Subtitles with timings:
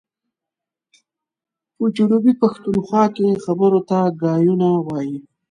[1.75, 5.17] په جنوبي پښتونخوا کي خبرو ته ګايونه وايي.